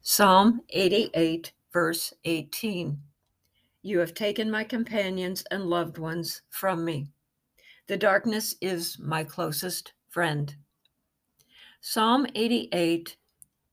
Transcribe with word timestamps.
Psalm 0.00 0.62
88, 0.70 1.52
verse 1.72 2.14
18. 2.24 2.98
You 3.82 3.98
have 3.98 4.14
taken 4.14 4.50
my 4.50 4.64
companions 4.64 5.44
and 5.50 5.64
loved 5.64 5.98
ones 5.98 6.42
from 6.50 6.84
me. 6.84 7.08
The 7.88 7.96
darkness 7.96 8.54
is 8.60 8.98
my 8.98 9.24
closest 9.24 9.92
friend. 10.08 10.54
Psalm 11.80 12.26
88 12.34 13.16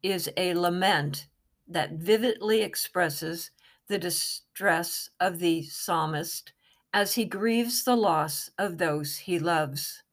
is 0.04 0.30
a 0.36 0.54
lament 0.56 1.28
that 1.68 1.94
vividly 1.94 2.62
expresses 2.62 3.52
the 3.88 3.98
distress 4.00 5.10
of 5.20 5.40
the 5.40 5.64
psalmist 5.64 6.54
as 6.94 7.14
he 7.14 7.26
grieves 7.26 7.84
the 7.84 7.96
loss 7.96 8.50
of 8.58 8.78
those 8.78 9.18
he 9.18 9.38
loves. 9.38 10.04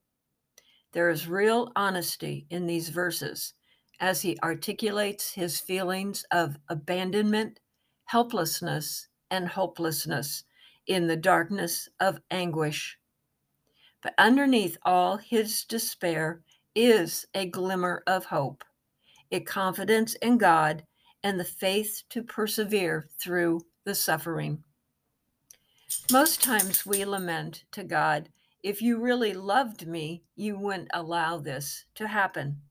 There 0.91 1.09
is 1.09 1.27
real 1.27 1.71
honesty 1.75 2.45
in 2.49 2.67
these 2.67 2.89
verses 2.89 3.53
as 3.99 4.21
he 4.21 4.37
articulates 4.43 5.33
his 5.33 5.59
feelings 5.59 6.25
of 6.31 6.57
abandonment, 6.69 7.59
helplessness, 8.05 9.07
and 9.31 9.47
hopelessness 9.47 10.43
in 10.87 11.07
the 11.07 11.15
darkness 11.15 11.89
of 11.99 12.19
anguish. 12.31 12.97
But 14.01 14.13
underneath 14.17 14.77
all 14.83 15.17
his 15.17 15.63
despair 15.63 16.41
is 16.75 17.25
a 17.33 17.45
glimmer 17.45 18.03
of 18.07 18.25
hope, 18.25 18.63
a 19.31 19.39
confidence 19.39 20.15
in 20.15 20.37
God, 20.37 20.83
and 21.23 21.39
the 21.39 21.45
faith 21.45 22.03
to 22.09 22.21
persevere 22.21 23.07
through 23.17 23.61
the 23.85 23.95
suffering. 23.95 24.63
Most 26.11 26.43
times 26.43 26.85
we 26.85 27.05
lament 27.05 27.63
to 27.71 27.83
God, 27.83 28.29
if 28.61 28.81
you 28.81 28.99
really 28.99 29.33
loved 29.33 29.87
me, 29.87 30.23
you 30.35 30.57
wouldn't 30.57 30.89
allow 30.93 31.37
this 31.37 31.85
to 31.95 32.07
happen. 32.07 32.61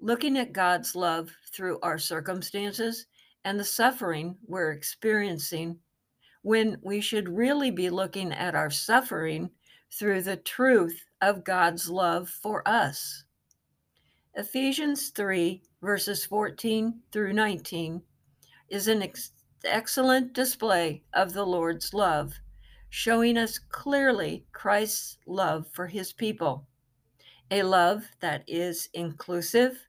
Looking 0.00 0.38
at 0.38 0.52
God's 0.52 0.94
love 0.94 1.34
through 1.52 1.80
our 1.82 1.98
circumstances 1.98 3.06
and 3.44 3.58
the 3.58 3.64
suffering 3.64 4.36
we're 4.46 4.70
experiencing, 4.70 5.80
when 6.42 6.78
we 6.82 7.00
should 7.00 7.28
really 7.28 7.72
be 7.72 7.90
looking 7.90 8.32
at 8.32 8.54
our 8.54 8.70
suffering 8.70 9.50
through 9.92 10.22
the 10.22 10.36
truth 10.36 11.04
of 11.20 11.44
God's 11.44 11.90
love 11.90 12.28
for 12.28 12.66
us. 12.66 13.24
Ephesians 14.34 15.08
3, 15.08 15.62
verses 15.82 16.24
14 16.24 17.00
through 17.10 17.32
19, 17.32 18.00
is 18.68 18.86
an 18.86 19.02
ex- 19.02 19.32
excellent 19.64 20.32
display 20.32 21.02
of 21.12 21.32
the 21.32 21.44
Lord's 21.44 21.92
love, 21.92 22.34
showing 22.90 23.36
us 23.36 23.58
clearly 23.58 24.46
Christ's 24.52 25.18
love 25.26 25.66
for 25.72 25.88
his 25.88 26.12
people, 26.12 26.68
a 27.50 27.64
love 27.64 28.04
that 28.20 28.44
is 28.46 28.88
inclusive, 28.94 29.87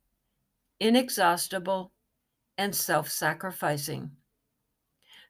inexhaustible, 0.79 1.91
and 2.57 2.75
self 2.75 3.09
sacrificing. 3.09 4.11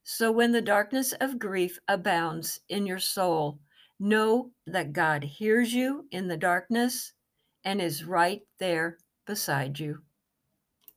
So 0.04 0.32
when 0.32 0.52
the 0.52 0.62
darkness 0.62 1.14
of 1.14 1.38
grief 1.38 1.78
abounds 1.88 2.62
in 2.70 2.88
your 2.88 3.00
soul, 3.00 3.60
know 4.00 4.52
that 4.66 4.94
God 4.94 5.24
hears 5.24 5.74
you 5.74 6.08
in 6.12 6.28
the 6.28 6.38
darkness 6.38 7.14
and 7.64 7.82
is 7.82 8.04
right 8.04 8.42
there 8.58 8.98
beside 9.28 9.80
you. 9.80 10.02